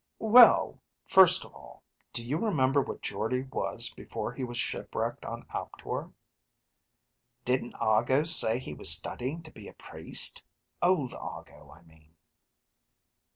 "Well, 0.17 0.81
first 1.05 1.45
of 1.45 1.53
all; 1.53 1.83
do 2.11 2.25
you 2.25 2.39
remember 2.39 2.81
what 2.81 3.03
Jordde 3.03 3.43
was 3.51 3.89
before 3.93 4.33
he 4.33 4.43
was 4.43 4.57
shipwrecked 4.57 5.25
on 5.25 5.45
Aptor?" 5.53 6.09
"Didn't 7.45 7.75
Argo 7.75 8.23
say 8.23 8.57
he 8.57 8.73
was 8.73 8.89
studying 8.89 9.43
to 9.43 9.51
be 9.51 9.67
a 9.67 9.73
priest. 9.73 10.43
Old 10.81 11.13
Argo, 11.13 11.69
I 11.71 11.83
mean." 11.83 12.15